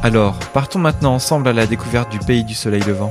[0.00, 3.10] Alors, partons maintenant ensemble à la découverte du pays du soleil levant.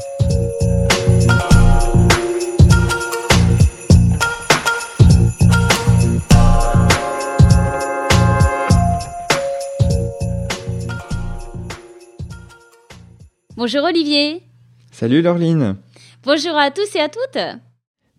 [13.58, 14.44] Bonjour Olivier.
[14.92, 15.76] Salut Laureline.
[16.24, 17.38] Bonjour à tous et à toutes.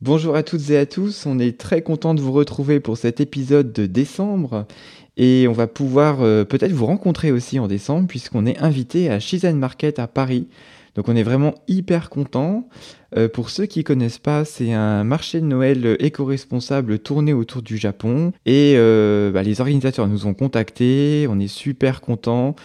[0.00, 3.20] Bonjour à toutes et à tous, on est très content de vous retrouver pour cet
[3.20, 4.64] épisode de décembre
[5.18, 9.18] et on va pouvoir euh, peut-être vous rencontrer aussi en décembre puisqu'on est invité à
[9.18, 10.46] Shizen Market à Paris.
[10.94, 12.68] Donc on est vraiment hyper content.
[13.16, 17.76] Euh, pour ceux qui connaissent pas, c'est un marché de Noël éco-responsable tourné autour du
[17.76, 22.56] Japon et euh, bah, les organisateurs nous ont contactés, on est super contents.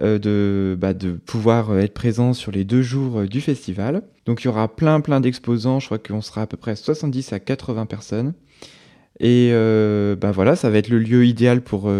[0.00, 4.02] De, bah, de pouvoir être présent sur les deux jours du festival.
[4.26, 7.32] Donc il y aura plein plein d'exposants, je crois qu'on sera à peu près 70
[7.32, 8.32] à 80 personnes.
[9.20, 11.90] Et euh, bah voilà, ça va être le lieu idéal pour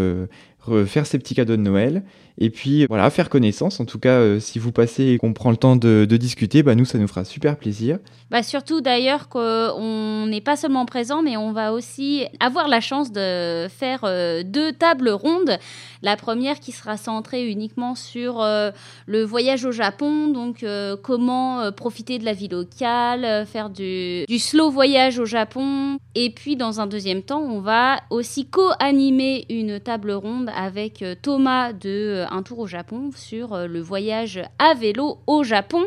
[0.86, 2.02] faire ces petits cadeaux de Noël.
[2.38, 3.80] Et puis voilà, faire connaissance.
[3.80, 6.84] En tout cas, si vous passez et qu'on prend le temps de, discuter, bah nous,
[6.84, 7.98] ça nous fera super plaisir.
[8.30, 13.12] Bah surtout d'ailleurs qu'on n'est pas seulement présent, mais on va aussi avoir la chance
[13.12, 14.02] de faire
[14.44, 15.58] deux tables rondes
[16.02, 18.72] la première qui sera centrée uniquement sur euh,
[19.06, 24.26] le voyage au Japon, donc euh, comment euh, profiter de la vie locale, faire du,
[24.38, 25.98] slow voyage au Japon.
[26.14, 31.72] Et puis dans un deuxième temps, on va aussi co-animer une table ronde avec Thomas
[31.72, 35.84] de Un Tour au Japon sur le voyage à vélo au Japon.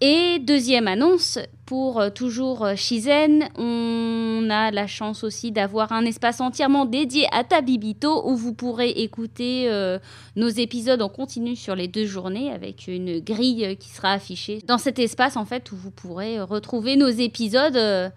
[0.00, 6.04] Et deuxième annonce, pour euh, toujours euh, Shizen, on a la chance aussi d'avoir un
[6.04, 9.98] espace entièrement dédié à Tabibito où vous pourrez écouter euh,
[10.36, 14.78] nos épisodes en continu sur les deux journées avec une grille qui sera affichée dans
[14.78, 18.12] cet espace en fait où vous pourrez retrouver nos épisodes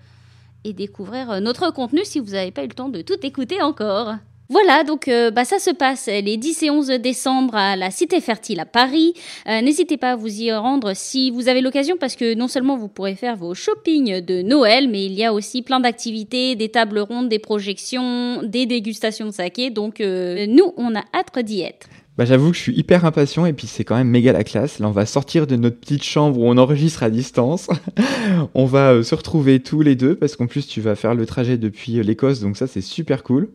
[0.63, 4.13] et découvrir notre contenu si vous n'avez pas eu le temps de tout écouter encore.
[4.51, 8.19] Voilà, donc euh, bah, ça se passe les 10 et 11 décembre à la Cité
[8.19, 9.13] Fertile à Paris.
[9.47, 12.75] Euh, n'hésitez pas à vous y rendre si vous avez l'occasion parce que non seulement
[12.75, 16.67] vous pourrez faire vos shopping de Noël, mais il y a aussi plein d'activités, des
[16.67, 19.69] tables rondes, des projections, des dégustations de saké.
[19.69, 21.87] Donc euh, nous, on a hâte d'y être.
[22.17, 24.79] Bah, j'avoue que je suis hyper impatient et puis c'est quand même méga la classe.
[24.79, 27.69] Là, on va sortir de notre petite chambre où on enregistre à distance.
[28.53, 31.57] on va se retrouver tous les deux parce qu'en plus tu vas faire le trajet
[31.57, 33.47] depuis l'Écosse, donc ça c'est super cool.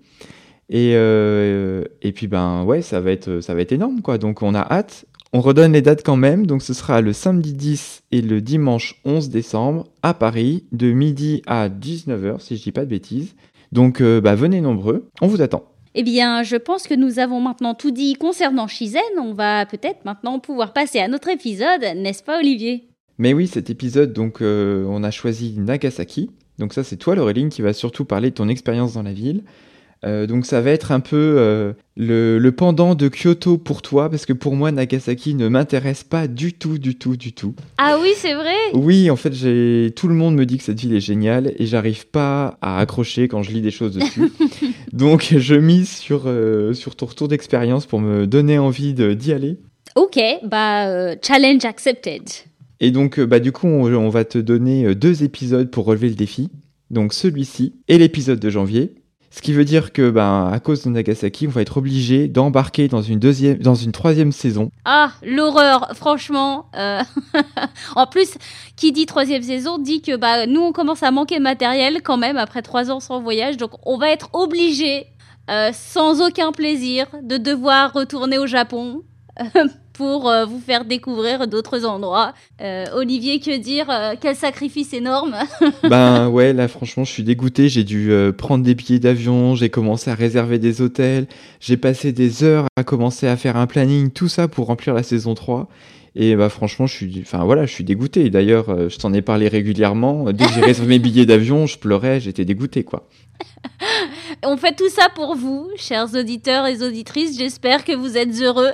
[0.69, 4.19] Et, euh, et puis ben ouais, ça va être ça va être énorme quoi.
[4.19, 5.07] Donc on a hâte.
[5.33, 6.47] On redonne les dates quand même.
[6.47, 11.43] Donc ce sera le samedi 10 et le dimanche 11 décembre à Paris de midi
[11.47, 13.35] à 19h si je dis pas de bêtises.
[13.73, 15.65] Donc euh, bah, venez nombreux, on vous attend.
[15.99, 19.01] Eh bien, je pense que nous avons maintenant tout dit concernant Shizen.
[19.19, 22.85] On va peut-être maintenant pouvoir passer à notre épisode, n'est-ce pas Olivier?
[23.19, 26.31] Mais oui, cet épisode, donc euh, on a choisi Nagasaki.
[26.59, 29.43] Donc ça, c'est toi, Laureline, qui va surtout parler de ton expérience dans la ville.
[30.05, 34.27] Euh, donc ça va être un peu euh, le, pendant de Kyoto pour toi, parce
[34.27, 37.55] que pour moi, Nagasaki ne m'intéresse pas du tout, du tout, du tout.
[37.79, 38.55] Ah oui, c'est vrai?
[38.75, 42.07] Oui, en fait, tout le monde me dit que cette ville est géniale, et j'arrive
[42.07, 44.33] pas à accrocher quand je lis des choses dessus.
[44.93, 49.59] donc je mise sur, euh, sur ton retour d'expérience pour me donner envie d'y aller.
[49.95, 52.23] Ok, bah challenge accepted.
[52.81, 56.51] Et donc, bah, du coup, on va te donner deux épisodes pour relever le défi.
[56.91, 58.95] Donc celui-ci et l'épisode de janvier.
[59.37, 62.89] Ce qui veut dire que, ben, à cause de Nagasaki, on va être obligé d'embarquer
[62.89, 64.71] dans une deuxième, dans une troisième saison.
[64.87, 66.71] Ah, l'horreur, franchement.
[66.75, 67.03] Euh,
[67.97, 68.39] en plus,
[68.77, 72.17] qui dit troisième saison dit que, bah, nous, on commence à manquer de matériel quand
[72.17, 75.05] même après trois ans sans voyage, donc on va être obligé,
[75.51, 79.03] euh, sans aucun plaisir, de devoir retourner au Japon.
[79.97, 82.35] pour euh, vous faire découvrir d'autres endroits.
[82.61, 85.37] Euh, Olivier, que dire euh, Quel sacrifice énorme
[85.83, 87.69] Ben ouais, là franchement, je suis dégoûté.
[87.69, 91.27] J'ai dû prendre des billets d'avion, j'ai commencé à réserver des hôtels,
[91.61, 95.03] j'ai passé des heures à commencer à faire un planning, tout ça pour remplir la
[95.03, 95.69] saison 3.
[96.19, 98.31] Et bah franchement, je suis, enfin voilà, je suis dégoûté.
[98.31, 100.33] D'ailleurs, je t'en ai parlé régulièrement.
[100.33, 103.07] Dès que j'ai réservé mes billets d'avion, je pleurais, j'étais dégoûté quoi.
[104.43, 107.37] On fait tout ça pour vous, chers auditeurs et auditrices.
[107.37, 108.73] J'espère que vous êtes heureux.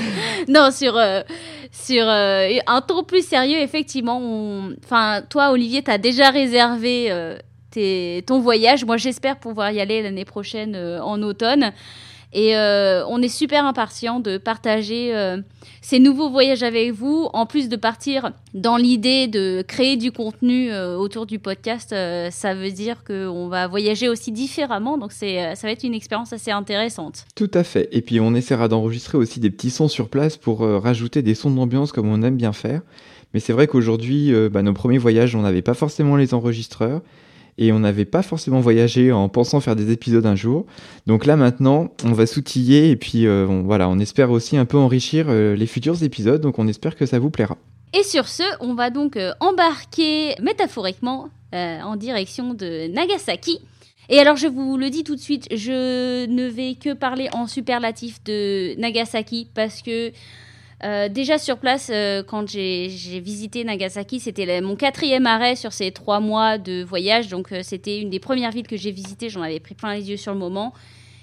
[0.48, 1.22] non, sur, euh,
[1.70, 4.20] sur euh, un ton plus sérieux, effectivement,
[4.84, 7.36] enfin, toi, Olivier, tu as déjà réservé euh,
[7.70, 8.24] tes...
[8.26, 8.84] ton voyage.
[8.84, 11.72] Moi, j'espère pouvoir y aller l'année prochaine en automne.
[12.32, 15.38] Et euh, on est super impatient de partager euh,
[15.82, 17.28] ces nouveaux voyages avec vous.
[17.34, 21.90] En plus de partir dans l'idée de créer du contenu euh, autour du podcast,
[22.30, 24.96] ça veut dire qu'on va voyager aussi différemment.
[24.96, 27.26] Donc c'est, ça va être une expérience assez intéressante.
[27.34, 27.88] Tout à fait.
[27.92, 31.50] Et puis on essaiera d'enregistrer aussi des petits sons sur place pour rajouter des sons
[31.50, 32.80] d'ambiance comme on aime bien faire.
[33.34, 37.02] Mais c'est vrai qu'aujourd'hui, bah, nos premiers voyages, on n'avait pas forcément les enregistreurs
[37.58, 40.66] et on n'avait pas forcément voyagé en pensant faire des épisodes un jour.
[41.06, 44.64] Donc là maintenant, on va s'outiller et puis euh, on, voilà, on espère aussi un
[44.64, 46.40] peu enrichir euh, les futurs épisodes.
[46.40, 47.58] Donc on espère que ça vous plaira.
[47.94, 53.60] Et sur ce, on va donc euh, embarquer métaphoriquement en direction de Nagasaki.
[54.08, 57.46] Et alors je vous le dis tout de suite, je ne vais que parler en
[57.46, 60.12] superlatif de Nagasaki parce que
[60.84, 62.88] euh, déjà sur place, euh, quand j'ai
[63.20, 67.28] visité Nagasaki, c'était mon quatrième arrêt sur ces trois mois de voyage.
[67.28, 69.28] Donc euh, c'était une des premières villes que j'ai visitées.
[69.28, 70.72] J'en avais pris plein les yeux sur le moment.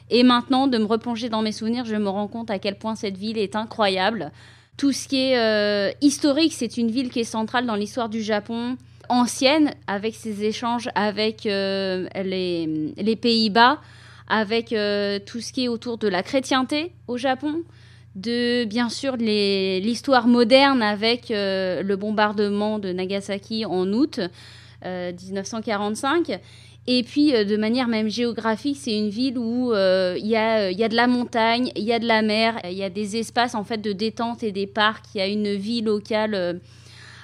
[0.10, 2.96] Et maintenant, de me replonger dans mes souvenirs, je me rends compte à quel point
[2.96, 4.32] cette ville est incroyable.
[4.78, 8.78] Tout ce qui est historique, c'est une ville qui est centrale dans l'histoire du Japon,
[9.10, 13.82] ancienne, avec ses échanges avec les, les Pays-Bas,
[14.30, 17.64] avec tout ce qui est autour de la chrétienté au Japon
[18.20, 24.20] de bien sûr l'histoire moderne avec euh, le bombardement de Nagasaki en août
[24.84, 26.30] 1945.
[26.30, 26.38] Euh,
[26.88, 30.84] Et puis, euh, de manière même géographique, c'est une ville où il y, a, y,
[30.84, 33.56] a, de la montagne, il y a de la mer, il y a des espaces
[33.56, 35.06] en fait de détente et des parcs.
[35.14, 36.60] Il y a une vie locale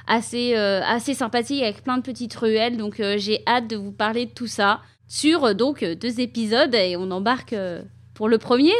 [0.07, 2.77] assez, assez sympathique avec plein de petites ruelles.
[2.77, 7.09] Donc, j'ai hâte de vous parler de tout ça sur donc deux épisodes et on
[7.11, 7.55] embarque
[8.13, 8.73] pour le premier.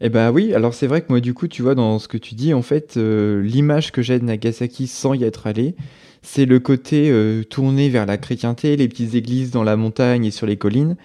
[0.00, 2.18] Eh ben oui, alors c'est vrai que moi du coup, tu vois, dans ce que
[2.18, 5.74] tu dis, en fait, euh, l'image que j'ai de Nagasaki sans y être allé,
[6.22, 10.30] c'est le côté euh, tourné vers la chrétienté, les petites églises dans la montagne et
[10.30, 10.96] sur les collines.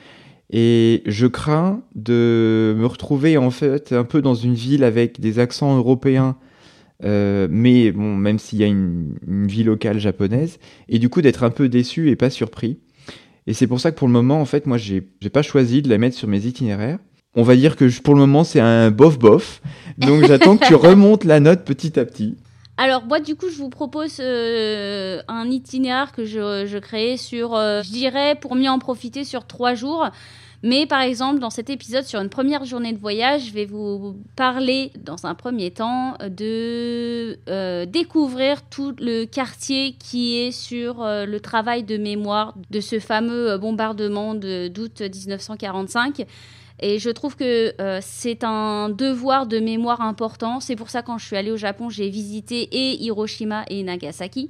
[0.52, 5.40] Et je crains de me retrouver en fait un peu dans une ville avec des
[5.40, 6.36] accents européens,
[7.06, 11.22] euh, mais bon, même s'il y a une, une, vie locale japonaise, et du coup
[11.22, 12.80] d'être un peu déçu et pas surpris.
[13.48, 15.90] Et c'est pour ça que pour le moment, en fait, moi, j'ai pas choisi de
[15.90, 17.00] la mettre sur mes itinéraires
[17.36, 19.62] on va dire que pour le moment c'est un bof bof.
[19.98, 22.38] Donc j'attends que tu remontes la note petit à petit.
[22.78, 27.56] Alors moi du coup je vous propose euh, un itinéraire que je, je créais sur,
[27.56, 30.10] euh, je dirais pour mieux en profiter sur trois jours.
[30.64, 34.16] Mais par exemple, dans cet épisode, sur une première journée de voyage, je vais vous
[34.36, 41.40] parler, dans un premier temps, de euh, découvrir tout le quartier qui est sur le
[41.40, 46.28] travail de mémoire de ce fameux bombardement d'août 1945.
[46.82, 50.60] Et je trouve que euh, c'est un devoir de mémoire important.
[50.60, 54.50] C'est pour ça quand je suis allée au Japon, j'ai visité et Hiroshima et Nagasaki.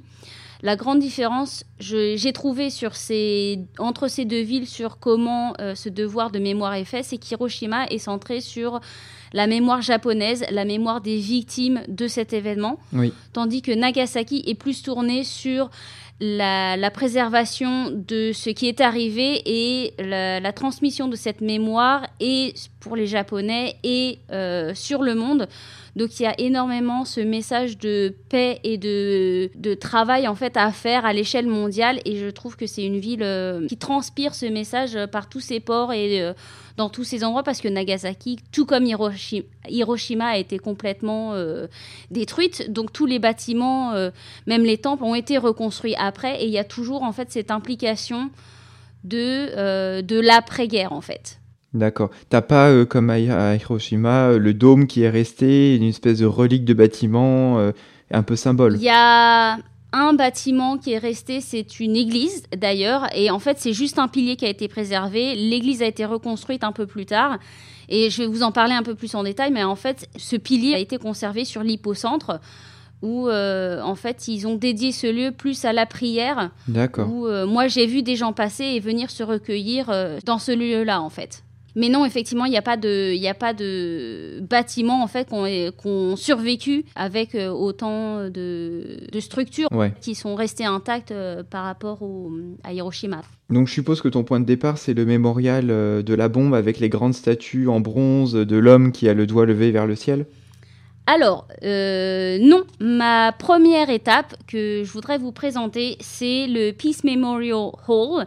[0.62, 5.88] La grande différence, j'ai trouvé sur ces, entre ces deux villes sur comment euh, ce
[5.88, 8.80] devoir de mémoire est fait, c'est qu'Hiroshima est centré sur
[9.32, 13.12] la mémoire japonaise, la mémoire des victimes de cet événement, oui.
[13.32, 15.68] tandis que Nagasaki est plus tourné sur
[16.22, 22.94] la, préservation de ce qui est arrivé et la, transmission de cette mémoire et pour
[22.94, 25.48] les Japonais et euh, sur le monde.
[25.96, 30.56] Donc il y a énormément ce message de paix et de, de travail en fait
[30.56, 34.34] à faire à l'échelle mondiale et je trouve que c'est une ville euh, qui transpire
[34.34, 36.32] ce message par tous ses ports et euh,
[36.76, 41.66] dans tous ces endroits parce que Nagasaki, tout comme Hiroshima, a été complètement euh,
[42.10, 42.70] détruite.
[42.70, 43.92] Donc tous les bâtiments,
[44.46, 47.50] même les temples, ont été reconstruits après et il y a toujours en fait cette
[47.50, 48.30] implication
[49.04, 51.38] de, de l'après-guerre en fait.
[51.74, 52.10] D'accord.
[52.28, 56.26] T'as pas, euh, comme à, Hiroshima, euh, le dôme qui est resté, une espèce de
[56.26, 57.72] relique de bâtiment, euh,
[58.10, 58.74] un peu symbole?
[58.76, 59.56] Il y a
[59.92, 64.08] un bâtiment qui est resté, c'est une église d'ailleurs, et en fait c'est juste un
[64.08, 65.34] pilier qui a été préservé.
[65.34, 67.38] L'église a été reconstruite un peu plus tard,
[67.88, 70.36] et je vais vous en parler un peu plus en détail, mais en fait ce
[70.36, 72.40] pilier a été conservé sur l'hypocentre
[73.02, 76.52] où en fait ils ont dédié ce lieu plus à la prière.
[76.68, 77.08] D'accord.
[77.08, 79.90] Où moi j'ai vu des gens passer et venir se recueillir
[80.24, 81.41] dans ce lieu-là en fait.
[81.74, 85.28] Mais non, effectivement, il n'y a pas de, il a pas de bâtiments en fait
[85.28, 85.34] qui
[85.84, 89.68] ont, survécu avec euh, autant de, structures
[90.00, 92.00] qui sont restées intactes euh, par rapport
[92.64, 93.22] à Hiroshima.
[93.50, 96.54] Donc je suppose que ton point de départ, c'est le mémorial euh, de la bombe
[96.54, 99.94] avec les grandes statues en bronze de l'homme qui a le doigt levé vers le
[99.94, 100.26] ciel?
[101.08, 108.24] Alors, non, ma première étape que je voudrais vous présenter, c'est le Peace Memorial Hall,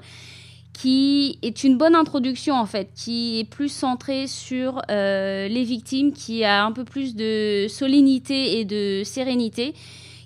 [0.76, 6.12] qui est une bonne introduction en fait, qui est plus centrée sur euh, les victimes,
[6.12, 9.74] qui a un peu plus de solennité et de sérénité,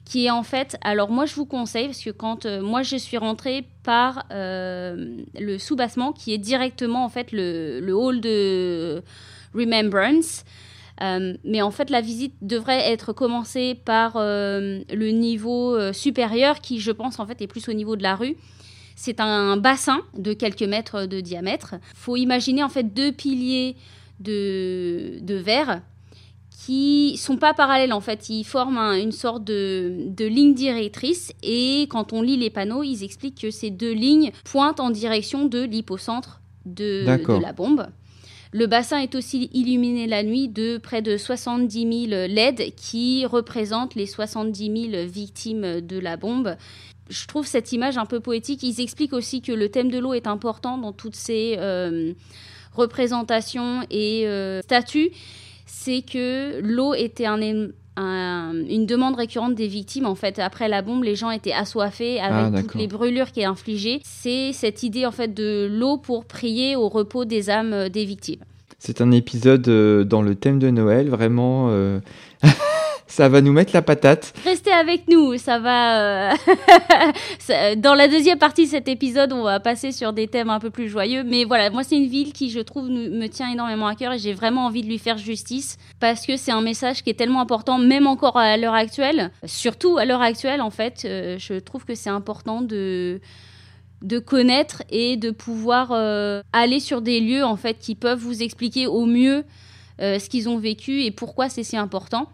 [0.06, 2.96] qui est en fait, alors moi je vous conseille, parce que quand euh, moi je
[2.96, 9.04] suis rentrée par euh, le soubassement, qui est directement en fait le, le hall de
[9.54, 10.46] Remembrance.
[11.46, 17.20] mais en fait, la visite devrait être commencée par le niveau supérieur, qui, je pense,
[17.20, 18.36] en fait, est plus au niveau de la rue.
[19.02, 21.76] C'est un bassin de quelques mètres de diamètre.
[21.96, 23.78] Faut imaginer en fait deux piliers
[24.20, 25.82] de, de verre
[26.66, 31.84] qui sont pas parallèles en fait, ils forment une sorte de, de, ligne directrice et
[31.90, 35.62] quand on lit les panneaux, ils expliquent que ces deux lignes pointent en direction de
[35.62, 37.88] l'hypocentre de, de, la bombe.
[38.52, 43.96] Le bassin est aussi illuminé la nuit de près de 70 000 LED qui représentent
[43.96, 46.56] les 70 000 victimes de la bombe.
[47.10, 48.64] Je trouve cette image un peu poétique.
[48.64, 52.14] Ils expliquent aussi que le thème de l'eau est important dans toutes ces euh,
[52.74, 55.12] représentations et euh, statues
[55.70, 57.28] c'est que l'eau était
[58.00, 60.06] une demande récurrente des victimes.
[60.06, 63.42] En fait, après la bombe, les gens étaient assoiffés avec ah, toutes les brûlures qui
[63.42, 64.02] est infligées.
[64.04, 68.06] C'est cette idée en fait de l'eau pour prier au repos des âmes euh, des
[68.06, 68.44] victimes.
[68.78, 71.68] C'est un épisode euh, dans le thème de Noël, vraiment.
[71.70, 72.00] Euh,
[73.10, 74.34] ça va nous mettre la patate.
[74.46, 76.32] Restez avec nous, ça va.
[76.32, 80.60] Euh, dans la deuxième partie de cet épisode, on va passer sur des thèmes un
[80.60, 81.24] peu plus joyeux.
[81.24, 84.20] Mais voilà, moi, c'est une ville qui, je trouve, me tient énormément à cœur et
[84.20, 87.42] j'ai vraiment envie de lui faire justice parce que c'est un message qui est tellement
[87.42, 89.32] important, même encore à l'heure actuelle.
[89.44, 93.20] Surtout à l'heure actuelle, en fait, euh, je trouve que c'est important de
[94.02, 98.42] de connaître et de pouvoir euh, aller sur des lieux en fait qui peuvent vous
[98.42, 99.44] expliquer au mieux
[100.00, 102.30] ce qu'ils ont vécu et pourquoi c'est si important.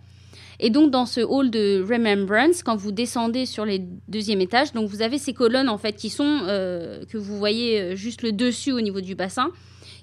[0.59, 4.89] Et donc dans ce hall de Remembrance, quand vous descendez sur les deuxième étage, donc
[4.89, 8.31] vous avez ces colonnes en fait qui sont euh, que vous voyez euh, juste le
[8.31, 9.50] dessus au niveau du bassin,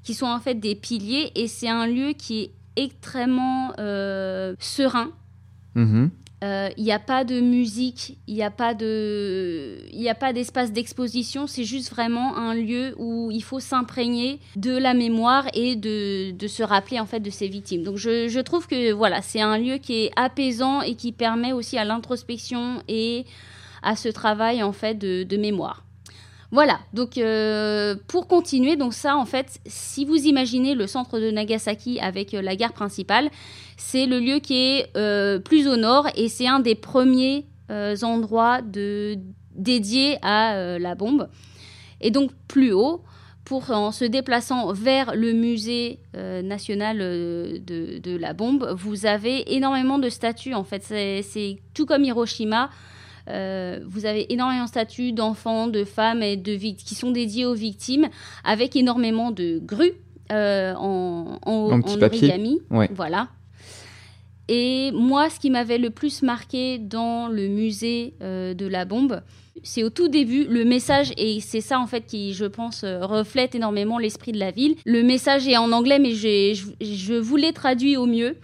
[0.03, 5.11] qui sont en fait des piliers et c'est un lieu qui est extrêmement euh, serein.
[5.77, 6.11] Mm-hmm.
[6.43, 11.47] Il euh, n'y a pas de musique, il n'y a pas de, il d'espace d'exposition.
[11.47, 16.47] C'est juste vraiment un lieu où il faut s'imprégner de la mémoire et de, de,
[16.49, 17.85] se rappeler en fait de ses victimes.
[17.85, 21.53] Donc je, je trouve que voilà, c'est un lieu qui est apaisant et qui permet
[21.53, 23.25] aussi à l'introspection et
[23.85, 25.85] à ce travail en fait de, de mémoire.
[26.53, 31.31] Voilà, donc euh, pour continuer, donc ça en fait, si vous imaginez le centre de
[31.31, 33.31] Nagasaki avec euh, la gare principale,
[33.79, 37.47] c'est le lieu qui est euh, plus au nord et c'est un des premiers
[38.03, 39.17] endroits de,
[39.55, 41.31] dédiés à la bombe.
[42.03, 43.03] Et donc plus haut,
[43.47, 49.99] pour, en se déplaçant vers le musée national de, de, la bombe, vous avez énormément
[49.99, 50.83] de statues en fait.
[50.83, 52.69] C'est tout comme Hiroshima.
[53.29, 57.55] Euh, vous avez énormément de statues d'enfants, de femmes et de qui sont dédiées aux
[57.55, 58.09] victimes,
[58.45, 59.95] avec énormément de grues
[60.31, 62.61] euh, en, en, origami.
[62.91, 63.29] Voilà.
[64.49, 69.23] Et moi, ce qui m'avait le plus marqué dans le musée euh, de la bombe,
[69.63, 73.55] c'est au tout début le message, et c'est ça en fait qui, je pense, reflète
[73.55, 74.75] énormément l'esprit de la ville.
[74.85, 78.37] Le message est en anglais, mais je, je vous l'ai traduit au mieux.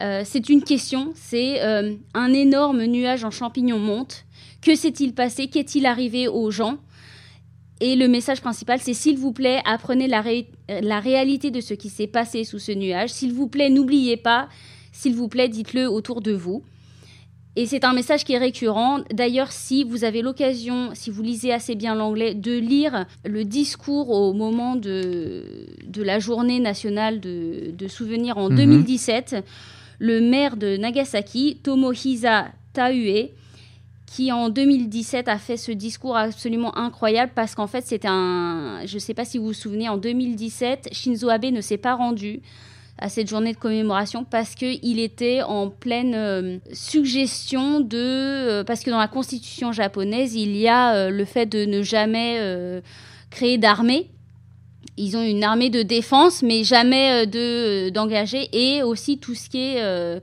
[0.00, 4.24] Euh, c'est une question, c'est euh, un énorme nuage en champignons monte.
[4.60, 5.48] Que s'est-il passé?
[5.48, 6.78] Qu'est-il arrivé aux gens?
[7.80, 10.22] Et le message principal, c'est s'il vous plaît, apprenez la,
[10.68, 13.10] la réalité de ce qui s'est passé sous ce nuage.
[13.10, 14.48] S'il vous plaît, n'oubliez pas.
[14.92, 16.64] S'il vous plaît, dites-le autour de vous.
[17.54, 19.00] Et c'est un message qui est récurrent.
[19.12, 24.10] D'ailleurs, si vous avez l'occasion, si vous lisez assez bien l'anglais, de lire le discours
[24.10, 29.42] au moment de, de la journée nationale de, de souvenirs en 2017, mhm
[29.98, 33.30] le maire de Nagasaki, Tomohisa Taue,
[34.06, 38.80] qui en 2017 a fait ce discours absolument incroyable parce qu'en fait c'était un...
[38.86, 41.94] Je ne sais pas si vous vous souvenez, en 2017, Shinzo Abe ne s'est pas
[41.94, 42.40] rendu
[42.96, 47.96] à cette journée de commémoration parce qu'il était en pleine euh, suggestion de...
[47.96, 51.82] Euh, parce que dans la constitution japonaise, il y a euh, le fait de ne
[51.82, 52.40] jamais
[53.30, 54.10] créer d'armée
[54.98, 59.34] ils ont une armée de défense, mais jamais euh, de euh, d'engager, et aussi tout
[59.34, 60.18] ce qui est euh,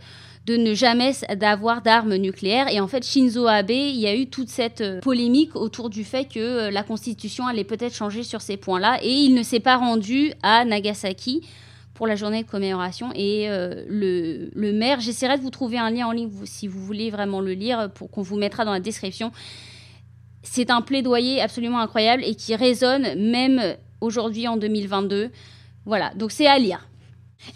[0.45, 2.67] de ne jamais d'avoir d'armes nucléaires.
[2.71, 6.25] Et en fait, Shinzo Abe, il y a eu toute cette polémique autour du fait
[6.25, 10.33] que la constitution allait peut-être changer sur ces points-là, et il ne s'est pas rendu
[10.43, 11.41] à Nagasaki
[11.95, 13.09] pour la journée de commémoration.
[13.15, 17.09] Et le, le, maire, j'essaierai de vous trouver un lien en ligne si vous voulez
[17.09, 19.31] vraiment le lire, pour qu'on vous mettra dans la description.
[20.43, 25.29] C'est un plaidoyer absolument incroyable et qui résonne même aujourd'hui en 2022.
[25.85, 26.87] Voilà, donc c'est à lire.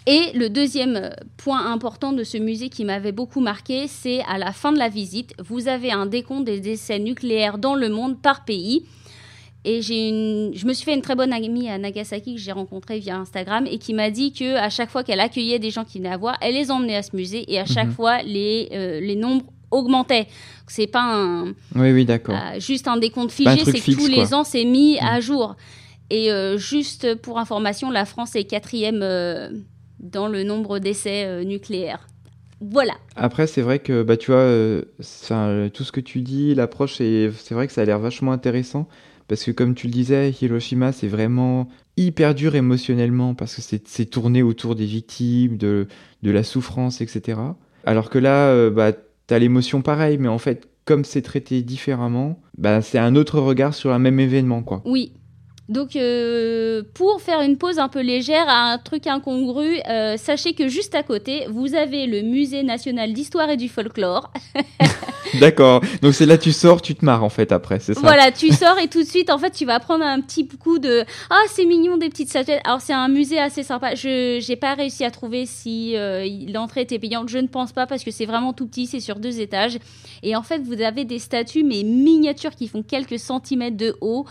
[0.06, 4.38] Et le deuxième euh, point important de ce musée qui m'avait beaucoup marqué, c'est à
[4.38, 8.20] la fin de la visite, vous avez un décompte des décès nucléaires dans le monde
[8.20, 8.84] par pays.
[9.64, 12.52] Et j'ai une, je me suis fait une très bonne amie à Nagasaki que j'ai
[12.52, 15.84] rencontrée via Instagram et qui m'a dit que à chaque fois qu'elle accueillait des gens
[15.84, 17.92] qui venaient à voir, elle les emmenait à ce musée et à chaque mhm.
[17.92, 20.28] fois les, euh, les nombres augmentaient.
[20.66, 22.36] C'est pas un, oui, oui, d'accord.
[22.36, 25.20] Euh, juste un décompte figé, c'est que tous les ans c'est mis à mhm.
[25.20, 25.56] jour.
[26.10, 29.50] Et euh, juste pour information, la France est quatrième euh,
[29.98, 32.06] dans le nombre d'essais nucléaires.
[32.60, 32.92] Voilà.
[33.16, 34.44] Après, c'est vrai que bah, tu vois,
[35.70, 38.86] tout ce que tu dis, l'approche, c'est vrai que ça a l'air vachement intéressant.
[39.30, 44.06] Parce que comme tu le disais, Hiroshima, c'est vraiment hyper dur émotionnellement parce que c'est
[44.06, 45.86] tourné autour des victimes, de,
[46.24, 47.38] de, la souffrance, etc.
[47.84, 51.62] Alors que là, euh, bah, tu as l'émotion pareille, mais en fait, comme c'est traité
[51.62, 54.64] différemment, bah, c'est un autre regard sur un même événement.
[54.64, 54.82] quoi.
[54.84, 55.12] Oui,
[55.70, 60.52] donc, euh, pour faire une pause un peu légère à un truc incongru, euh, sachez
[60.52, 64.32] que juste à côté, vous avez le Musée national d'histoire et du folklore.
[65.40, 65.80] D'accord.
[66.02, 68.00] Donc, c'est là tu sors, tu te marres en fait après, c'est ça?
[68.00, 70.80] Voilà, tu sors et tout de suite, en fait, tu vas prendre un petit coup
[70.80, 72.62] de Ah, c'est mignon, des petites statuettes.
[72.64, 73.94] Alors, c'est un musée assez sympa.
[73.94, 77.28] Je n'ai pas réussi à trouver si euh, l'entrée était payante.
[77.28, 79.78] Je ne pense pas parce que c'est vraiment tout petit, c'est sur deux étages.
[80.24, 84.26] Et en fait, vous avez des statues, mais miniatures qui font quelques centimètres de haut.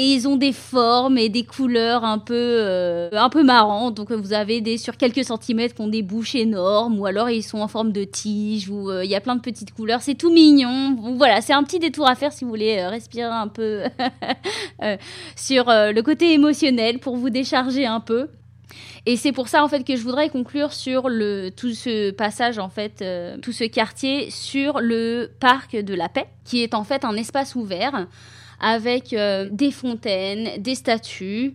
[0.00, 3.94] Et ils ont des formes et des couleurs un peu euh, un peu marrantes.
[3.94, 7.42] Donc vous avez des sur quelques centimètres qui ont des bouches énormes ou alors ils
[7.42, 10.00] sont en forme de tige ou euh, il y a plein de petites couleurs.
[10.00, 10.96] C'est tout mignon.
[11.16, 13.82] Voilà c'est un petit détour à faire si vous voulez euh, respirer un peu
[15.34, 18.28] sur le côté émotionnel pour vous décharger un peu.
[19.04, 22.60] Et c'est pour ça en fait que je voudrais conclure sur le tout ce passage
[22.60, 23.04] en fait
[23.42, 27.56] tout ce quartier sur le parc de la paix qui est en fait un espace
[27.56, 28.06] ouvert
[28.60, 31.54] avec euh, des fontaines, des statues,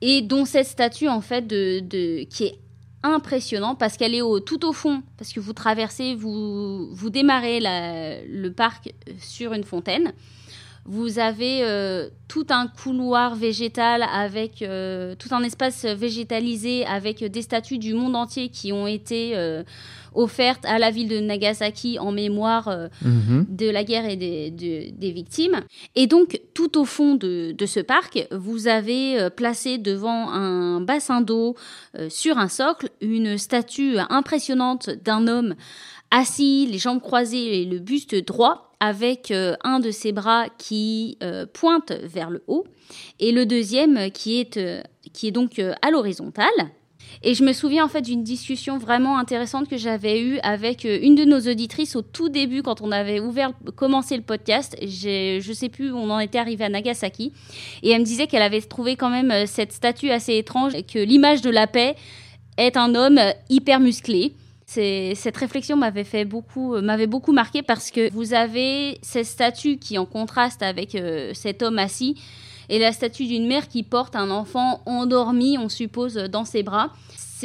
[0.00, 2.58] et dont cette statue en fait de, qui est
[3.02, 7.60] impressionnante parce qu'elle est au, tout au fond, parce que vous traversez, vous, vous démarrez
[7.60, 10.12] le parc sur une fontaine.
[10.86, 17.42] Vous avez euh, tout un couloir végétal avec euh, tout un espace végétalisé avec des
[17.42, 19.34] statues du monde entier qui ont été
[20.14, 23.46] offerte à la ville de Nagasaki en mémoire euh, mhm.
[23.48, 25.60] de la guerre et des, victimes.
[25.94, 31.20] Et donc, tout au fond de, ce parc, vous avez euh, placé devant un bassin
[31.20, 31.54] d'eau,
[31.98, 35.54] euh, sur un socle, une statue impressionnante d'un homme
[36.10, 41.18] assis, les jambes croisées et le buste droit, avec un de ses bras qui
[41.52, 42.64] pointe vers le haut
[43.20, 44.60] et le deuxième qui est,
[45.12, 46.70] qui est donc à l'horizontale.
[47.22, 50.98] Et je me souviens en fait d'une discussion vraiment intéressante que j'avais eue avec euh,
[51.00, 54.76] une de nos auditrices au tout début quand on avait ouvert, commencé le podcast.
[54.82, 57.32] Je sais plus où on en était arrivé à Nagasaki.
[57.82, 60.98] Et elle me disait qu'elle avait trouvé quand même euh, cette statue assez étrange que
[60.98, 61.94] l'image de la paix
[62.56, 64.34] est un homme euh, hyper musclé.
[64.74, 69.98] Cette réflexion m'avait fait beaucoup, m'avait beaucoup marqué parce que vous avez cette statue qui
[69.98, 70.96] en contraste avec
[71.32, 72.20] cet homme assis
[72.68, 76.90] et la statue d'une mère qui porte un enfant endormi, on suppose, dans ses bras.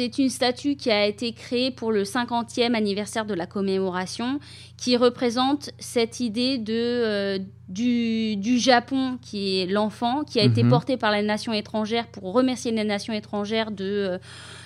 [0.00, 4.40] C'est une statue qui a été créée pour le 50e anniversaire de la commémoration,
[4.78, 10.70] qui représente cette idée de, euh, du, Japon, qui est l'enfant, qui a été mhm.
[10.70, 14.18] porté par les nations étrangères pour remercier les nations étrangères de, euh,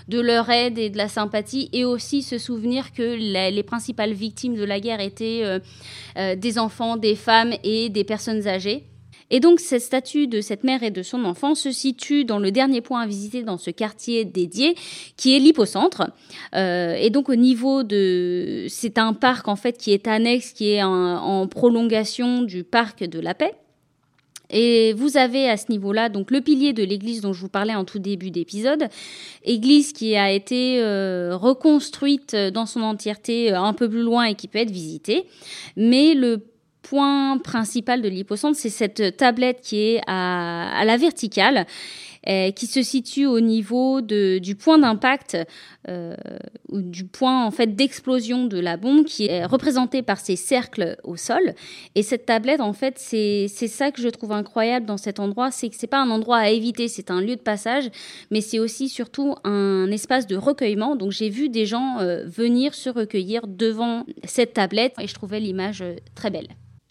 [0.06, 4.54] de leur aide et de la sympathie, et aussi se souvenir que les principales victimes
[4.54, 5.42] de la guerre étaient
[6.16, 8.84] euh, des enfants, des femmes et des personnes âgées.
[9.34, 12.52] Et donc cette statue de cette mère et de son enfant se situe dans le
[12.52, 14.76] dernier point à visiter dans ce quartier dédié,
[15.16, 16.08] qui est l'hypocentre.
[16.54, 18.66] Euh, et donc au niveau de...
[18.68, 23.18] C'est un parc en fait qui est annexe, qui est en, prolongation du parc de
[23.18, 23.54] la paix.
[24.50, 27.74] Et vous avez à ce niveau-là donc le pilier de l'église dont je vous parlais
[27.74, 28.84] en tout début d'épisode,
[29.42, 34.36] église qui a été euh, reconstruite dans son entièreté euh, un peu plus loin et
[34.36, 35.24] qui peut être visitée.
[35.76, 36.53] Mais le
[36.84, 41.66] point principal de l'hypocentre, c'est cette tablette qui est à, la verticale.
[42.26, 45.36] Euh, qui se situe au niveau du point d'impact
[45.88, 46.14] euh,
[46.70, 50.96] ou du point en fait d'explosion de la bombe qui est représenté par ces cercles
[51.04, 51.52] au sol
[51.94, 55.68] et cette tablette en fait c'est ça que je trouve incroyable dans cet endroit c'est
[55.68, 57.90] que c'est pas un endroit à éviter c'est un lieu de passage
[58.30, 62.72] mais c'est aussi surtout un espace de recueillement donc j'ai vu des gens euh, venir
[62.72, 66.48] se recueillir devant cette tablette et je trouvais l'image très belle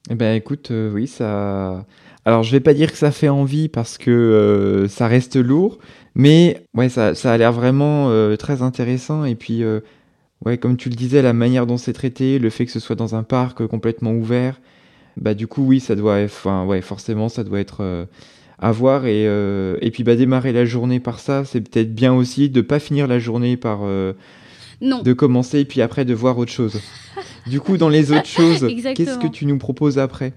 [0.10, 1.86] eh ben écoute, euh, oui, ça.
[2.26, 5.80] Alors je vais pas dire que ça fait envie parce que euh, ça reste lourd,
[6.16, 9.26] mais ouais, ça, ça a l'air vraiment euh, très intéressant.
[9.26, 9.64] Et puis,
[10.46, 12.96] ouais, comme tu le disais, la manière dont c'est traité, le fait que ce soit
[12.96, 14.60] dans un parc complètement ouvert,
[15.18, 18.08] bah du coup, oui, ça doit, enfin, ouais, forcément, ça doit être
[18.60, 19.06] à voir.
[19.06, 22.80] Et, et puis, bah démarrer la journée par ça, c'est peut-être bien aussi de pas
[22.80, 23.82] finir la journée par
[24.84, 25.02] non.
[25.02, 26.80] de commencer et puis après de voir autre chose.
[27.48, 30.34] Du coup, dans les autres choses, qu'est-ce que tu nous proposes après?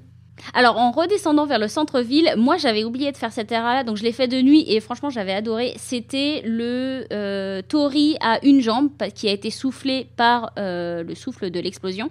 [0.55, 4.03] Alors, en redescendant vers le centre-ville, moi j'avais oublié de faire cette erreur-là, donc je
[4.03, 5.75] l'ai fait de nuit et franchement j'avais adoré.
[5.77, 11.51] C'était le euh, tori à une jambe qui a été soufflé par euh, le souffle
[11.51, 12.11] de l'explosion.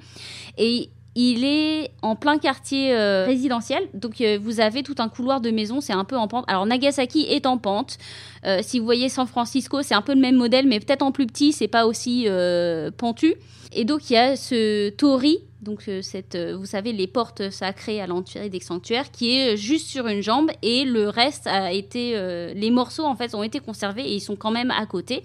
[0.58, 5.40] Et il est en plein quartier euh, résidentiel, donc euh, vous avez tout un couloir
[5.40, 6.44] de maison, c'est un peu en pente.
[6.48, 7.98] Alors Nagasaki est en pente.
[8.46, 11.14] Euh, si vous voyez San Francisco, c'est un peu le même modèle, mais peut-être en
[11.14, 12.28] plus petit, c'est pas aussi
[12.98, 13.36] pentu.
[13.72, 18.50] Et donc il y a ce tori, donc vous savez, les portes sacrées à l'entrée
[18.50, 22.12] des sanctuaires, qui est juste sur une jambe, et le reste a été,
[22.54, 25.24] les morceaux en fait ont été conservés et ils sont quand même à côté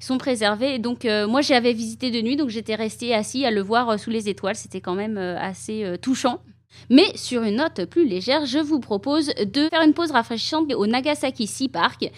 [0.00, 0.78] sont préservés.
[0.78, 3.96] donc, euh, moi, j'avais visité de nuit, donc j'étais restée assis à le voir euh,
[3.96, 4.56] sous les étoiles.
[4.56, 6.40] C'était quand même euh, assez touchant.
[6.90, 10.86] Mais sur une note plus légère, je vous propose de faire une pause rafraîchissante au
[10.86, 12.10] Nagasaki Sea Park,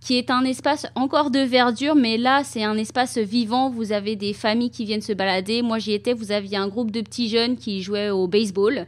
[0.00, 3.70] qui est un espace encore de verdure, mais là, c'est un espace vivant.
[3.70, 5.62] Vous avez des familles qui viennent se balader.
[5.62, 6.12] Moi, j'y étais.
[6.12, 8.86] Vous aviez un groupe de petits jeunes qui jouaient au baseball.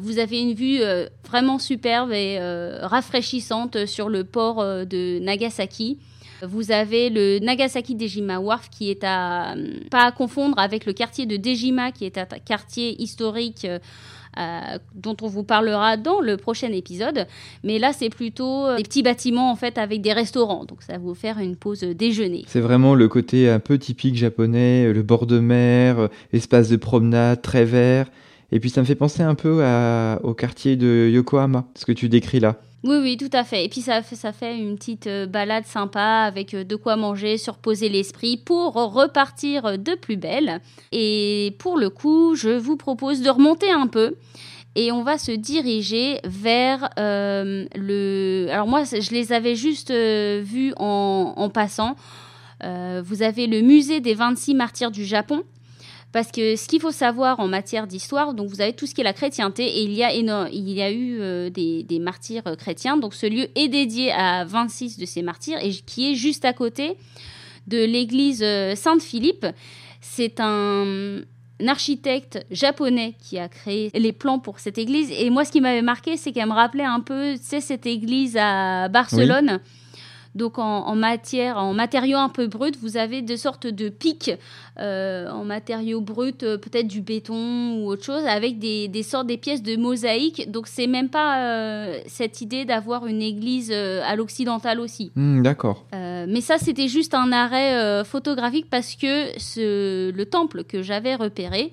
[0.00, 0.80] vous avez une vue
[1.26, 2.38] vraiment superbe et
[2.82, 5.98] rafraîchissante sur le port de Nagasaki.
[6.42, 9.54] Vous avez le Nagasaki Dejima Wharf qui est à
[9.90, 13.66] pas à confondre avec le quartier de Dejima qui est un quartier historique.
[14.38, 17.26] Euh, dont on vous parlera dans le prochain épisode.
[17.64, 20.64] Mais là, c'est plutôt euh, des petits bâtiments en fait avec des restaurants.
[20.64, 22.44] Donc ça va vous faire une pause déjeuner.
[22.46, 26.76] C'est vraiment le côté un peu typique japonais, le bord de mer, euh, espace de
[26.76, 28.10] promenade très vert.
[28.52, 29.62] Et puis ça me fait penser un peu
[30.22, 32.56] au quartier de Yokohama, ce que tu décris là.
[32.84, 33.64] Oui, oui, tout à fait.
[33.64, 37.88] Et puis ça fait, une petite euh, balade sympa avec euh, de quoi manger, surposer
[37.88, 40.60] l'esprit pour repartir de plus belle.
[40.92, 44.14] Et pour le coup, je vous propose de remonter un peu.
[44.76, 48.46] Et on va se diriger vers euh, le...
[48.50, 51.96] Alors moi, je les avais juste vus en, en passant.
[52.62, 55.42] vous avez le musée des 26 martyrs du Japon
[56.12, 59.02] parce que ce qu'il faut savoir en matière d'histoire, donc vous avez tout ce qui
[59.02, 62.56] est la chrétienté, et il y a, il y a eu euh, des, martyrs euh,
[62.56, 62.96] chrétiens.
[62.96, 66.52] Donc ce lieu est dédié à 26 de ces martyrs, et qui est juste à
[66.54, 66.96] côté
[67.66, 69.46] de l'église euh, Sainte-Philippe.
[70.00, 71.20] C'est un,
[71.66, 75.10] architecte japonais qui a créé les plans pour cette église.
[75.10, 78.36] Et moi, ce qui m'avait marqué, c'est qu'elle me rappelait un peu, c'est cette église
[78.36, 79.58] à Barcelone.
[80.38, 84.30] Donc en, matière, en matériaux un peu bruts, vous avez deux sortes de pics
[84.78, 89.36] euh, en matériaux bruts, euh, peut-être du béton ou autre chose, avec des, sortes des
[89.36, 90.48] pièces de mosaïque.
[90.50, 95.10] Donc c'est même pas euh, cette idée d'avoir une église à l'occidental aussi.
[95.16, 95.84] Hmm, d'accord.
[95.92, 101.72] mais ça c'était juste un arrêt photographique parce que ce, le temple que j'avais repéré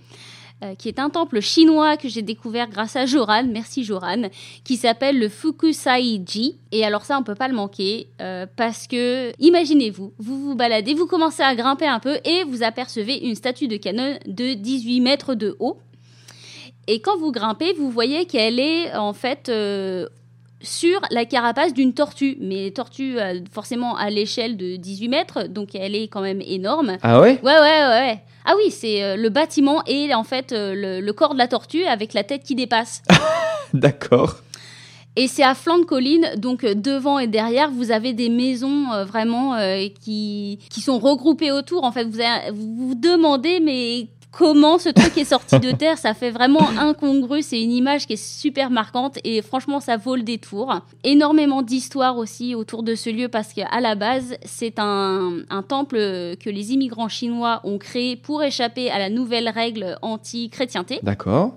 [0.77, 4.29] qui est un temple chinois que j'ai découvert grâce à Joran, merci Joran,
[4.63, 6.57] qui s'appelle le Fukusaiji.
[6.71, 10.93] Et alors ça, on peut pas le manquer, euh, parce que, imaginez-vous, vous vous baladez,
[10.93, 15.01] vous commencez à grimper un peu et vous apercevez une statue de canon de 18
[15.01, 15.77] mètres de haut.
[16.87, 20.07] Et quand vous grimpez, vous voyez qu'elle est en fait euh,
[20.61, 22.37] sur la carapace d'une tortue.
[22.39, 23.17] Mais tortue,
[23.51, 26.97] forcément, à l'échelle de 18 mètres, donc elle est quand même énorme.
[27.01, 27.39] Ah ouais?
[27.43, 28.21] Ouais, ouais, ouais.
[28.45, 31.83] Ah oui, c'est euh, le bâtiment et en fait euh, le, corps de la tortue
[31.85, 33.01] avec la tête qui dépasse.
[33.73, 34.35] D'accord.
[35.15, 39.03] Et c'est à flanc de colline, donc euh, devant et derrière, vous avez des maisons
[39.05, 39.57] vraiment
[40.01, 41.85] qui, qui sont regroupées autour.
[41.85, 42.19] En fait, vous
[42.53, 45.97] vous, vous demandez, mais comment ce truc est sorti de terre.
[45.97, 47.41] Ça fait vraiment incongru.
[47.41, 50.81] C'est une image qui est super marquante et franchement, ça vaut le détour.
[51.03, 56.49] Énormément d'histoire aussi autour de ce lieu parce qu'à la base, c'est un, temple que
[56.49, 60.99] les immigrants chinois ont créé pour échapper à la nouvelle règle anti-chrétienté.
[61.01, 61.55] D'accord.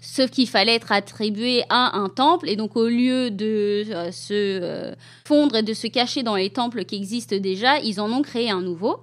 [0.00, 2.48] Sauf qu'il fallait être attribué à un temple.
[2.48, 6.50] Et donc, au lieu de euh, se euh, fondre et de se cacher dans les
[6.50, 9.00] temples qui existent déjà, ils en ont créé un nouveau.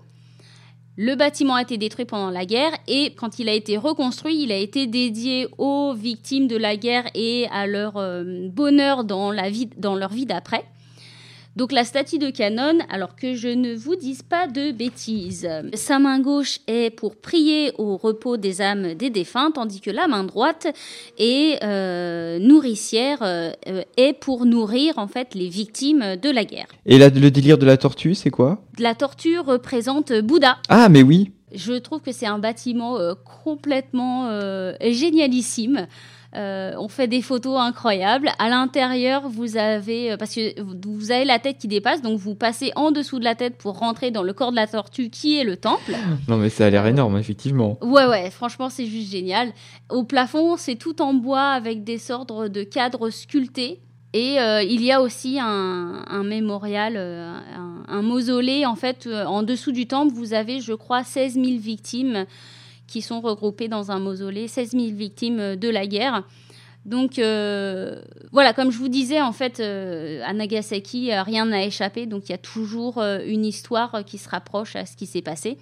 [1.02, 4.52] Le bâtiment a été détruit pendant la guerre et quand il a été reconstruit, il
[4.52, 9.50] a été dédié aux victimes de la guerre et à leur euh, bonheur dans, la
[9.50, 10.66] vie, dans leur vie d'après.
[11.56, 15.50] Donc la statue de Canon, alors que je ne vous dise pas de bêtises.
[15.74, 20.08] Sa main gauche est pour prier au repos des âmes des défunts, tandis que la
[20.08, 20.68] main droite
[21.18, 23.52] est euh, nourricière, euh,
[23.98, 26.68] est pour nourrir en fait les victimes de la guerre.
[26.86, 28.62] Et le délire de la tortue, c'est quoi?
[28.78, 30.58] La tortue représente Bouddha.
[30.70, 31.32] Ah mais oui.
[31.54, 34.30] Je trouve que c'est un bâtiment euh, complètement
[34.82, 35.88] génialissime.
[36.36, 38.30] Euh, on fait des photos incroyables.
[38.38, 42.36] À l'intérieur, vous avez, euh, parce que vous avez la tête qui dépasse, donc vous
[42.36, 45.40] passez en dessous de la tête pour rentrer dans le corps de la tortue qui
[45.40, 45.96] est le temple.
[46.28, 47.80] Non, mais ça a l'air énorme, effectivement.
[47.82, 49.52] Ouais, ouais, franchement, c'est juste génial.
[49.90, 53.82] Au plafond, c'est tout en bois avec des sortes de cadres sculptés.
[54.14, 58.66] Et euh, il y a aussi un, mémorial, un, un, mausolée.
[58.66, 62.26] En fait, en dessous du temple, vous avez, je crois, 16 000 victimes
[62.90, 66.24] qui sont regroupés dans un mausolée, 16 000 victimes de la guerre.
[66.86, 72.06] Donc euh, voilà, comme je vous disais, en fait, euh, à Nagasaki, rien n'a échappé,
[72.06, 75.22] donc il y a toujours euh, une histoire qui se rapproche à ce qui s'est
[75.22, 75.58] passé.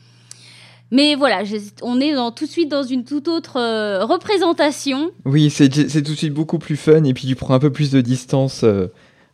[0.90, 1.44] Mais voilà,
[1.82, 3.60] on est dans, tout de suite dans une toute autre
[4.06, 5.12] représentation.
[5.26, 7.92] Oui, c'est tout de suite beaucoup plus fun et puis tu prends un peu plus
[7.92, 8.64] de distance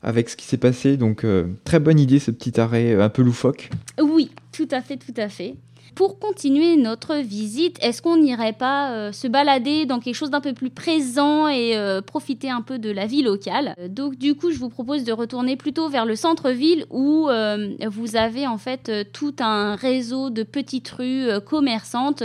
[0.02, 0.98] avec ce qui s'est passé.
[0.98, 1.24] Donc,
[1.64, 3.70] très bonne idée ce petit arrêt un peu loufoque.
[4.02, 5.54] Oui, tout à fait, tout à fait.
[5.96, 10.42] Pour continuer notre visite, est-ce qu'on n'irait pas euh, se balader dans quelque chose d'un
[10.42, 13.76] peu plus présent et euh, profiter un peu de la vie locale?
[13.90, 18.16] Donc du coup, je vous propose de retourner plutôt vers le centre-ville où euh, vous
[18.16, 22.24] avez en fait tout un réseau de petites rues commerçantes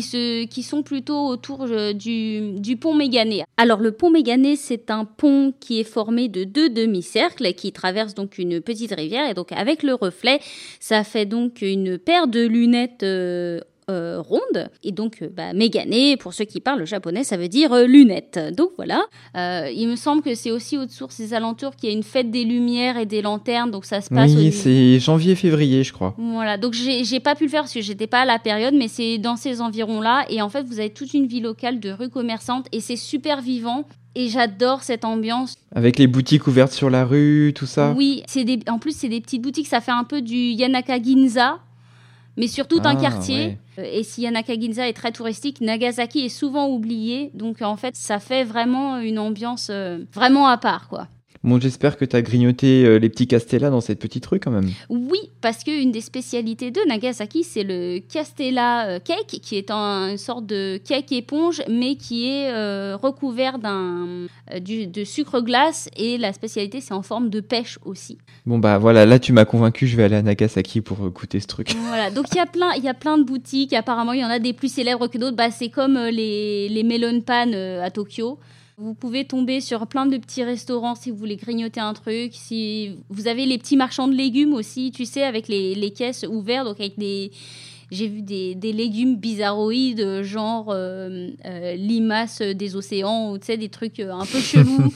[0.00, 3.44] qui, sont plutôt autour euh, du, du pont Mégané.
[3.56, 8.14] Alors le pont Mégané, c'est un pont qui est formé de deux demi-cercles qui traversent
[8.14, 10.40] donc une petite rivière et donc avec le reflet,
[10.80, 14.70] ça fait donc une paire de lunettes euh, euh, ronde.
[14.82, 15.52] Et donc, euh, bah,
[16.18, 18.38] pour ceux qui parlent japonais, ça veut dire euh, lunette.
[18.56, 19.04] Donc voilà.
[19.34, 22.44] il me semble que c'est aussi autour ces alentours qu'il y a une fête des
[22.44, 23.70] lumières et des lanternes.
[23.70, 24.32] Donc ça se passe.
[24.34, 26.14] Oui, c'est janvier-février, je crois.
[26.16, 26.56] Voilà.
[26.56, 29.18] Donc j'ai pas pu le faire parce que j'étais pas à la période, mais c'est
[29.18, 30.24] dans ces environs-là.
[30.30, 33.42] Et en fait, vous avez toute une vie locale de rues commerçantes et c'est super
[33.42, 33.84] vivant.
[34.16, 35.56] Et j'adore cette ambiance.
[35.74, 37.92] Avec les boutiques ouvertes sur la rue, tout ça.
[37.96, 38.60] Oui, c'est des...
[38.68, 41.58] en plus c'est des petites boutiques, ça fait un peu du Yanaka Ginza,
[42.36, 43.58] mais surtout un ah, quartier.
[43.78, 47.30] Euh, et si Yanaka Ginza est très touristique, Nagasaki est souvent oublié.
[47.34, 51.08] Donc en fait, ça fait vraiment une ambiance euh, vraiment à part, quoi.
[51.44, 54.50] Bon, j'espère que tu as grignoté euh, les petits castella dans cette petite rue quand
[54.50, 54.70] même.
[54.88, 60.16] Oui, parce qu'une des spécialités de Nagasaki, c'est le castella euh, cake, qui est une
[60.16, 64.26] sorte de cake éponge, mais qui est euh, recouvert d'un
[64.58, 65.90] de sucre glace.
[65.98, 68.16] Et la spécialité, c'est en forme de pêche aussi.
[68.46, 71.46] Bon, bah voilà, là tu m'as convaincu, je vais aller à Nagasaki pour goûter ce
[71.46, 71.74] truc.
[71.94, 73.74] Voilà, donc il y, a plein, y a plein de boutiques.
[73.74, 75.36] Apparemment, il y en a des plus célèbres que d'autres.
[75.36, 78.38] Bah, c'est comme les, les melon pan à Tokyo.
[78.76, 82.32] Vous pouvez tomber sur plein de petits restaurants si vous voulez grignoter un truc.
[82.34, 86.26] Si vous avez les petits marchands de légumes aussi, tu sais, avec les, les caisses
[86.28, 87.30] ouvertes, donc avec des.
[87.92, 93.56] J'ai vu des, des, légumes bizarroïdes, genre euh, euh, limaces des océans, ou tu sais,
[93.56, 94.92] des trucs euh, un peu chelous.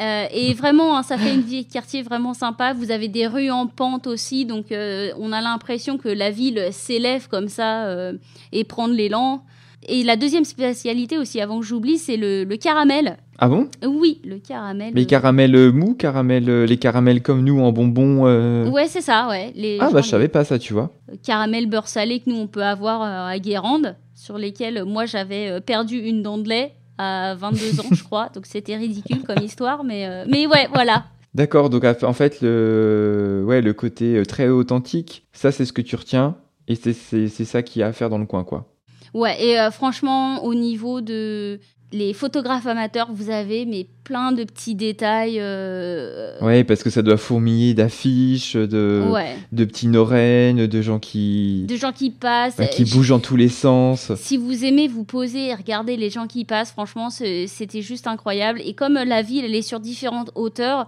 [0.00, 2.72] et vraiment, hein, ça fait une vie quartier vraiment sympa.
[2.72, 7.28] Vous avez des rues en pente aussi, donc on a l'impression que la ville s'élève
[7.28, 8.10] comme ça
[8.50, 9.44] et prendre l'élan.
[9.88, 13.16] Et la deuxième spécialité aussi, avant que j'oublie, c'est le, caramel.
[13.38, 13.68] Ah bon?
[13.84, 14.94] Oui, le caramel.
[14.94, 18.26] Les caramels mous, caramel, euh, les caramels comme nous en bonbons.
[18.26, 18.68] Euh...
[18.68, 19.52] Ouais, c'est ça, ouais.
[19.56, 20.92] Les, ah bah je savais pas ça, tu vois.
[21.24, 25.60] Caramel beurre salé que nous on peut avoir euh, à Guérande, sur lesquels moi j'avais
[25.60, 28.28] perdu une dent de lait à 22 ans, je crois.
[28.32, 31.04] Donc c'était ridicule comme histoire, mais, mais ouais, voilà.
[31.34, 35.96] D'accord, donc en fait, le, ouais, le côté très authentique, ça c'est ce que tu
[35.96, 36.36] retiens,
[36.68, 38.71] et c'est ça qu'il y a à faire dans le coin, quoi.
[39.14, 41.60] Ouais, et euh, franchement, au niveau de
[41.92, 45.36] les photographes amateurs, vous avez mais plein de petits détails.
[45.38, 46.38] Euh...
[46.40, 49.04] Ouais, parce que ça doit fourmiller d'affiches, de,
[49.52, 51.64] de petits norennes, de gens qui.
[51.68, 52.56] De gens qui passent.
[52.72, 54.12] qui bougent dans tous les sens.
[54.16, 58.60] Si vous aimez vous poser et regarder les gens qui passent, franchement, c'était juste incroyable.
[58.64, 60.86] Et comme la ville, elle est sur différentes hauteurs,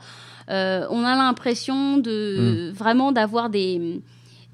[0.50, 2.74] euh, on a l'impression de hmm.
[2.74, 4.00] vraiment d'avoir des.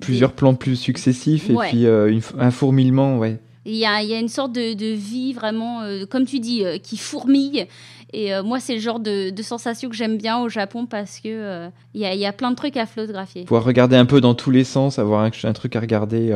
[0.01, 3.39] Plusieurs plans plus successifs et puis euh, un fourmillement, ouais.
[3.67, 7.67] Il y a, une sorte de, vie vraiment, euh, comme tu dis, euh, qui fourmille.
[8.13, 11.69] Et euh, moi, c'est le genre de, sensation que j'aime bien au Japon parce que
[11.95, 13.45] il y, a, plein de trucs à photographier.
[13.45, 16.35] Pouvoir regarder un peu dans tous les sens, avoir un truc à regarder.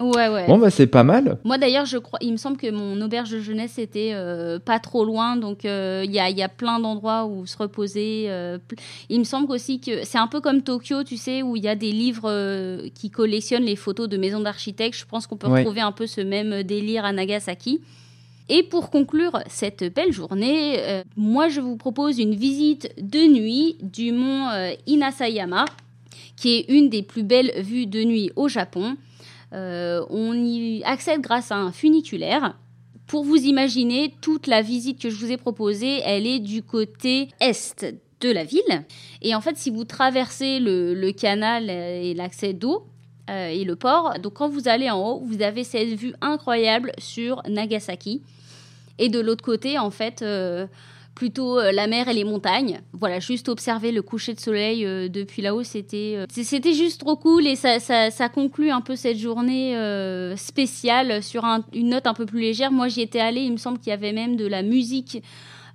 [0.00, 0.46] Ouais, ouais.
[0.46, 1.38] Bon, bah, c'est pas mal.
[1.44, 4.78] Moi, d'ailleurs, je crois, il me semble que mon auberge de jeunesse était euh, pas
[4.78, 5.36] trop loin.
[5.36, 8.24] Donc, euh, il y, a, y, a, plein d'endroits où se reposer.
[8.28, 8.56] Euh,
[9.10, 11.68] il me semble aussi que c'est un peu comme Tokyo, tu sais, où il y
[11.68, 14.98] a des livres qui collectionnent les photos de maisons d'architectes.
[14.98, 17.82] Je pense qu'on peut retrouver un peu ce même délire à Nagasaki.
[18.48, 24.12] Et pour conclure cette belle journée, moi, je vous propose une visite de nuit du
[24.12, 24.48] mont
[24.86, 25.66] Inasayama,
[26.36, 28.96] qui est une des plus belles vues de nuit au Japon.
[29.52, 32.56] Euh, on y accède grâce à un funiculaire.
[33.06, 37.28] Pour vous imaginer, toute la visite que je vous ai proposée, elle est du côté
[37.40, 37.84] est
[38.20, 38.84] de la ville.
[39.22, 42.86] Et en fait, si vous traversez le, canal et l'accès d'eau,
[43.30, 44.18] euh, et le port.
[44.18, 48.22] Donc quand vous allez en haut, vous avez cette vue incroyable sur Nagasaki.
[48.98, 50.66] Et de l'autre côté, en fait, euh,
[51.20, 52.80] plutôt euh, la mer et les montagnes.
[52.98, 57.14] Voilà, juste observer le coucher de soleil euh, depuis là-haut, c'était euh, c'était juste trop
[57.14, 59.76] cool et ça, ça, conclut un peu cette journée
[60.36, 62.72] spéciale sur une note un peu plus légère.
[62.72, 65.22] Moi, j'y étais allée, il me semble qu'il y avait même de la musique.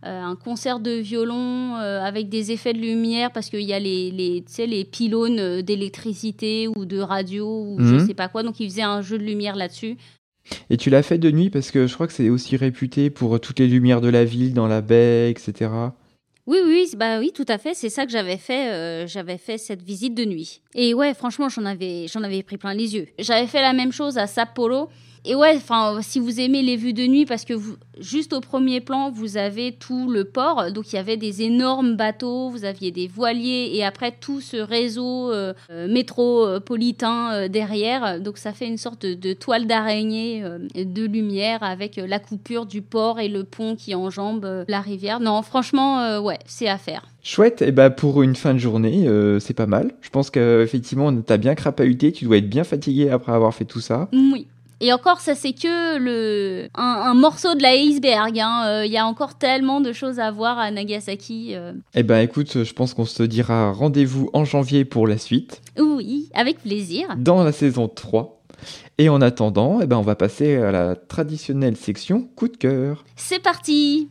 [0.01, 4.43] un concert de violon avec des effets de lumière parce qu'il y a les, les,
[4.65, 8.07] les pylônes d'électricité ou de radio ou je mhm.
[8.07, 8.41] sais pas quoi.
[8.41, 9.97] Donc ils faisaient un jeu de lumière là-dessus.
[10.69, 13.39] Et tu l'as fait de nuit parce que je crois que c'est aussi réputé pour
[13.39, 15.69] toutes les lumières de la ville dans la baie, etc.
[16.47, 17.73] Oui, oui, bah oui, tout à fait.
[17.73, 18.71] C'est ça que j'avais fait.
[18.71, 20.61] euh, j'avais fait cette visite de nuit.
[20.75, 23.07] Et ouais, franchement, j'en avais, j'en avais pris plein les yeux.
[23.17, 24.89] J'avais fait la même chose à Sapporo.
[25.27, 28.41] Et ouais, enfin, si vous aimez les vues de nuit, parce que vous, juste au
[28.41, 30.71] premier plan, vous avez tout le port.
[30.71, 34.57] Donc il y avait des énormes bateaux, vous aviez des voiliers, et après tout ce
[34.57, 38.19] réseau euh, euh, métropolitain euh, derrière.
[38.21, 42.65] Donc ça fait une sorte de, de toile d'araignée euh, de lumière avec la coupure
[42.65, 45.19] du port et le pont qui enjambe la rivière.
[45.19, 47.03] Non, franchement, ouais, c'est à faire.
[47.23, 49.95] Chouette, et bah pour une fin de journée, euh, c'est pas mal.
[50.01, 53.79] Je pense qu'effectivement, t'as bien crapahuté, tu dois être bien fatigué après avoir fait tout
[53.79, 54.09] ça.
[54.13, 54.45] Oui.
[54.81, 58.37] Et encore, ça c'est que le un, un morceau de l'iceberg.
[58.39, 58.63] hein.
[58.67, 61.53] Euh, Il y a encore tellement de choses à voir à Nagasaki.
[61.55, 61.73] euh.
[61.93, 66.29] Eh ben écoute, je pense qu'on se dira rendez-vous en janvier pour la suite, Oui,
[66.33, 67.07] avec plaisir.
[67.17, 68.41] dans la saison 3.
[68.97, 73.03] Et en attendant, eh ben on va passer à la traditionnelle section coup de cœur.
[73.17, 74.09] C'est parti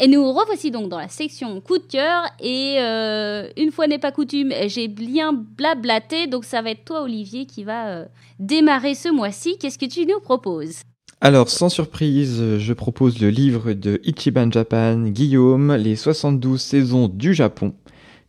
[0.00, 2.24] Et nous revoici donc dans la section coup de cœur.
[2.40, 6.26] Et euh, une fois n'est pas coutume, j'ai bien blablaté.
[6.28, 8.04] Donc ça va être toi, Olivier, qui va euh,
[8.38, 9.58] démarrer ce mois-ci.
[9.58, 10.82] Qu'est-ce que tu nous proposes?
[11.20, 17.34] Alors, sans surprise, je propose le livre de Ichiban Japan, Guillaume, Les 72 saisons du
[17.34, 17.74] Japon,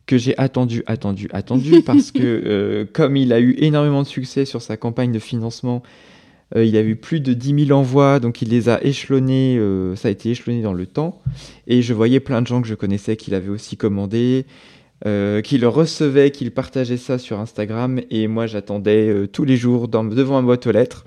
[0.08, 4.46] que j'ai attendu, attendu, attendu, parce que euh, comme il a eu énormément de succès
[4.46, 5.84] sur sa campagne de financement,
[6.56, 9.96] euh, il a eu plus de 10 000 envois, donc il les a échelonnés, euh,
[9.96, 11.22] ça a été échelonné dans le temps,
[11.68, 14.46] et je voyais plein de gens que je connaissais qui l'avaient aussi commandé,
[15.06, 19.56] euh, qui le recevaient, qui partageaient ça sur Instagram, et moi j'attendais euh, tous les
[19.56, 21.06] jours devant ma boîte aux lettres.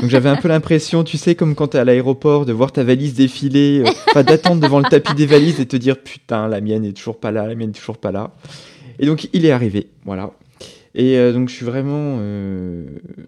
[0.00, 2.84] Donc j'avais un peu l'impression, tu sais, comme quand t'es à l'aéroport, de voir ta
[2.84, 6.84] valise défiler, enfin d'attendre devant le tapis des valises et te dire putain, la mienne
[6.84, 8.30] est toujours pas là, la mienne est toujours pas là.
[9.00, 10.30] Et donc il est arrivé, voilà.
[10.94, 12.84] Et euh, donc je suis vraiment, euh,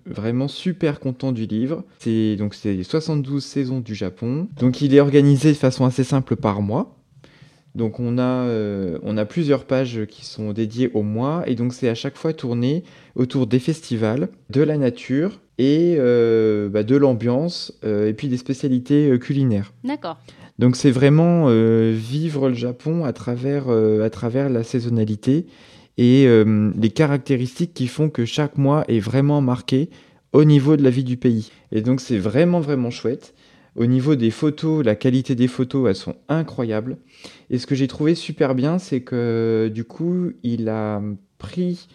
[0.06, 1.84] vraiment super content du livre.
[1.98, 4.48] C'est donc c'est 72 saisons du Japon.
[4.60, 6.96] Donc il est organisé de façon assez simple par mois.
[7.74, 11.74] Donc on a, euh, on a plusieurs pages qui sont dédiées au mois et donc
[11.74, 12.84] c'est à chaque fois tourné
[13.16, 19.74] autour des festivals, de la nature et bah, de l'ambiance et puis des spécialités culinaires.
[19.84, 20.18] D'accord.
[20.58, 21.48] Donc c'est vraiment
[21.90, 25.46] vivre le Japon à travers, à travers la saisonnalité
[25.98, 29.90] et euh, les caractéristiques qui font que chaque mois est vraiment marqué
[30.32, 31.50] au niveau de la vie du pays.
[31.72, 33.34] Et donc c'est vraiment vraiment chouette.
[33.74, 36.96] Au niveau des photos, la qualité des photos, elles sont incroyables.
[37.50, 41.02] Et ce que j'ai trouvé super bien, c'est que du coup, il a
[41.36, 41.86] pris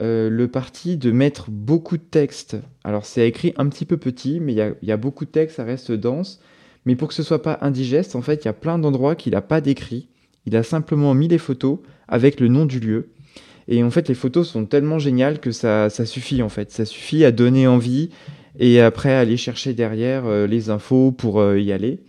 [0.00, 2.56] euh, le parti de mettre beaucoup de texte.
[2.84, 5.64] Alors c'est écrit un petit peu petit, mais il y a, beaucoup de texte, ça
[5.64, 6.40] reste dense.
[6.86, 9.32] Mais pour que ce soit pas indigeste, en fait, il y a plein d'endroits qu'il
[9.32, 10.08] n'a pas décrits.
[10.46, 13.10] Il a simplement mis les photos avec le nom du lieu.
[13.70, 16.72] Et en fait, les photos sont tellement géniales que ça, ça suffit, en fait.
[16.72, 18.10] Ça suffit à donner envie
[18.58, 22.00] et après aller chercher derrière euh, les infos pour euh, y aller.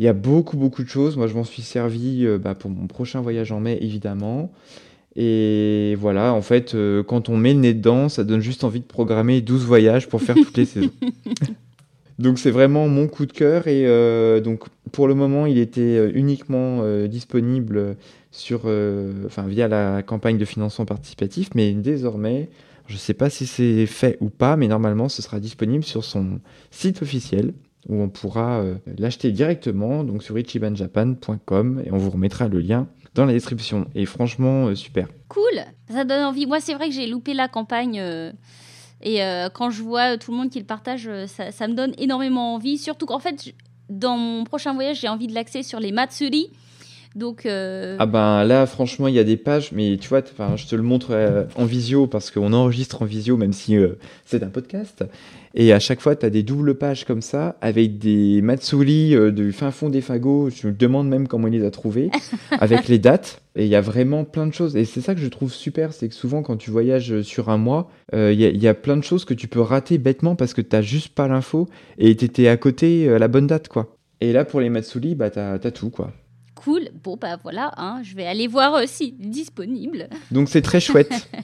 [0.00, 1.16] Il y a beaucoup, beaucoup de choses.
[1.16, 4.52] Moi, je m'en suis servi euh, bah, pour mon prochain voyage en mai, évidemment.
[5.14, 6.74] Et voilà, en fait,
[7.06, 10.22] quand on met le nez dedans, ça donne juste envie de programmer 12 voyages pour
[10.22, 10.90] faire toutes les saisons.
[12.18, 16.10] Donc c'est vraiment mon coup de cœur et euh, donc pour le moment il était
[16.12, 17.96] uniquement euh, disponible
[18.32, 22.50] sur, euh, enfin via la campagne de financement participatif, mais désormais
[22.88, 26.02] je ne sais pas si c'est fait ou pas, mais normalement ce sera disponible sur
[26.02, 26.40] son
[26.70, 27.54] site officiel
[27.88, 32.88] où on pourra euh, l'acheter directement donc sur ichibanjapan.com et on vous remettra le lien
[33.14, 35.08] dans la description et franchement euh, super.
[35.28, 35.62] Cool.
[35.90, 36.46] Ça donne envie.
[36.46, 38.02] Moi, c'est vrai que j'ai loupé la campagne.
[39.02, 39.20] et
[39.54, 42.78] quand je vois tout le monde qui le partage, ça, ça me donne énormément envie.
[42.78, 43.54] Surtout qu'en fait,
[43.90, 46.50] dans mon prochain voyage, j'ai envie de l'axer sur les Matsuri.
[47.14, 50.22] Donc, euh, Ah ben là, franchement, il y a des pages, mais tu vois,
[50.56, 53.98] je te le montre euh, en visio parce qu'on enregistre en visio, même si euh,
[54.24, 55.04] c'est un podcast.
[55.54, 59.52] Et à chaque fois, tu as des doubles pages comme ça, avec des Matsuri du
[59.52, 60.48] fin fond des fagots.
[60.48, 62.10] Je me demande même comment il les a trouvés,
[62.52, 63.42] avec les dates.
[63.56, 64.74] Et il y a vraiment plein de choses.
[64.76, 67.58] Et c'est ça que je trouve super, c'est que souvent, quand tu voyages sur un
[67.58, 70.34] mois, il y, a- il y a plein de choses que tu peux rater bêtement
[70.36, 73.68] parce que tu juste pas l'info et tu étais à côté à la bonne date,
[73.68, 73.94] quoi.
[74.22, 76.12] Et là, pour les Matsuri, bah, tu as tout, quoi.
[76.64, 76.88] Cool.
[77.02, 80.08] Bon, bah voilà, hein, je vais aller voir euh, si disponible.
[80.30, 81.28] Donc c'est très chouette.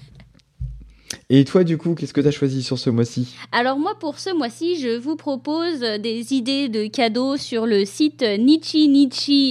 [1.30, 3.34] Et toi, du coup, qu'est-ce que tu as choisi sur ce mois-ci?
[3.52, 7.84] Alors moi, pour ce mois-ci, je vous propose euh, des idées de cadeaux sur le
[7.84, 8.22] site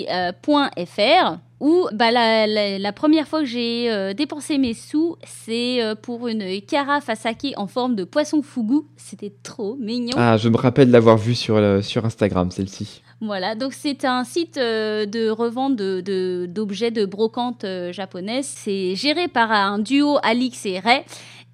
[0.08, 5.82] nichinichi.fr où bah, la, la- la première fois que j'ai euh, dépensé mes sous, c'est
[5.84, 8.82] euh, pour une carafe à saké en forme de poisson fugu.
[8.96, 10.14] C'était trop mignon.
[10.18, 13.02] Ah, je me rappelle l'avoir vue sur, sur Instagram, celle-ci.
[13.20, 18.46] Voilà, donc c'est un site euh, de revente de- d'objets de, brocante euh, japonaise.
[18.46, 21.04] C'est géré par un duo Alix et Ray.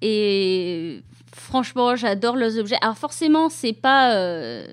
[0.02, 1.02] Et
[1.34, 2.76] franchement, j'adore leurs objets.
[2.82, 4.66] Alors forcément, c'est pas euh,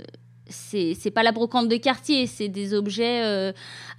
[0.52, 3.52] c'est pas la brocante de quartier, c'est des objets euh,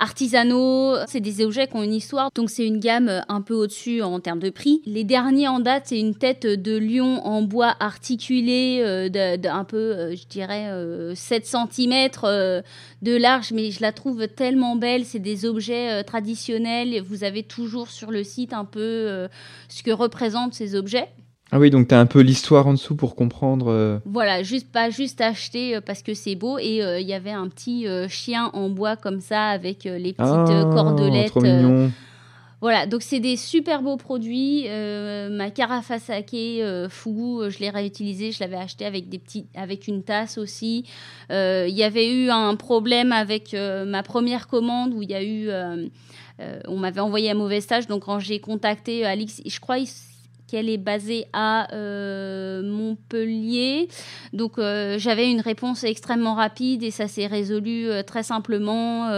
[0.02, 2.30] artisanaux, c'est des objets qui ont une histoire.
[2.34, 4.82] Donc c'est une gamme euh, un peu au-dessus en termes de prix.
[4.84, 9.48] Les derniers en date, c'est une tête de lion en bois articulé euh, de, de
[9.48, 12.08] un peu, je dirais, euh, 7 cm
[13.02, 15.04] de large, mais je la trouve tellement belle.
[15.04, 17.00] C'est des objets traditionnels.
[17.02, 19.28] Vous avez toujours sur le site un peu
[19.68, 21.08] ce que représentent ces objets.
[21.54, 23.66] Ah oui, donc tu as un peu l'histoire en dessous pour comprendre.
[23.70, 26.58] euh, Voilà, juste pas juste acheter euh, parce que c'est beau.
[26.58, 29.98] Et euh, il y avait un petit euh, chien en bois comme ça avec euh,
[29.98, 31.28] les petites euh, Ah, cordelettes.
[31.28, 31.92] trop euh, mignon.
[32.62, 34.64] voilà, donc c'est des super beaux produits.
[34.66, 38.32] Euh, ma carafe à saké euh, Fugu, euh, je l'ai réutilisée.
[38.32, 40.84] Je l'avais acheté avec des petits, avec une tasse aussi.
[41.30, 45.14] Euh, Il y avait eu un problème avec euh, ma première commande où il y
[45.14, 45.86] a eu, euh,
[46.40, 47.88] euh, on m'avait envoyé un mauvais stage.
[47.88, 49.76] Donc quand j'ai contacté Alix, je crois
[50.52, 53.88] qu'elle est basée à euh, Montpellier.
[54.34, 59.08] Donc euh, j'avais une réponse extrêmement rapide et ça s'est résolu euh, très simplement.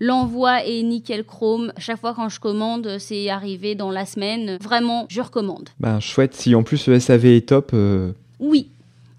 [0.00, 1.72] L'envoi est nickel chrome.
[1.78, 4.58] Chaque fois quand je commande, c'est arrivé dans la semaine.
[4.60, 5.70] Vraiment, je recommande.
[5.80, 7.74] Ben, chouette, si en plus le SAV est top.
[8.38, 8.68] Oui.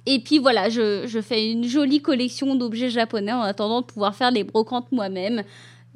[0.05, 4.15] Et puis voilà, je, je fais une jolie collection d'objets japonais en attendant de pouvoir
[4.15, 5.43] faire les brocantes moi-même.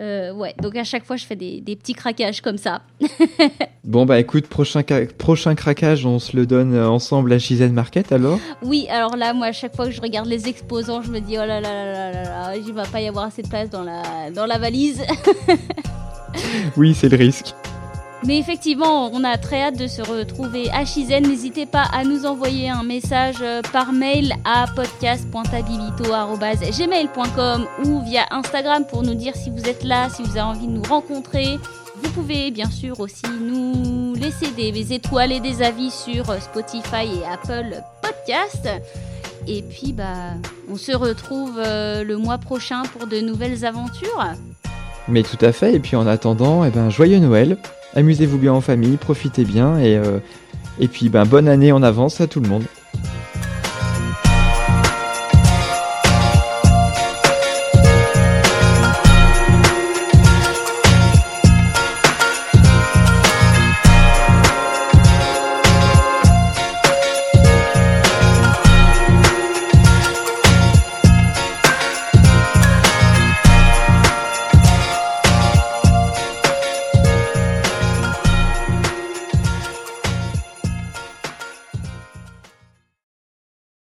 [0.02, 2.82] Euh, ouais, donc à chaque fois, je fais des, des petits craquages comme ça.
[3.84, 4.84] Bon, bah écoute, prochain,
[5.18, 8.40] prochain craquage, on se le donne euh, ensemble à Shizen Market alors?
[8.62, 11.34] Oui, alors là, moi, à chaque fois que je regarde les exposants, je me dis,
[11.34, 13.72] oh là là là là là là, il va pas y avoir assez de place
[13.72, 15.04] dans la, dans la valise.
[16.78, 17.54] Oui, c'est le risque.
[18.24, 21.28] Mais effectivement, on a très hâte de se retrouver à Shizen.
[21.28, 28.86] N'hésitez pas à nous envoyer un message euh, par mail à podcast.abilito.gmail.com ou via Instagram
[28.88, 31.58] pour nous dire si vous êtes là, si vous avez envie de nous rencontrer.
[32.04, 37.06] Vous pouvez bien sûr aussi nous laisser des étoiles et des avis sur euh, Spotify
[37.06, 38.70] et Apple Podcast.
[39.48, 40.36] Et puis, bah,
[40.70, 44.24] on se retrouve euh, le mois prochain pour de nouvelles aventures.
[45.08, 47.58] Mais tout à fait, et puis en attendant, eh ben, joyeux Noël,
[47.96, 50.20] amusez-vous bien en famille, profitez bien, et, euh,
[50.80, 52.64] et puis ben, bonne année en avance à tout le monde.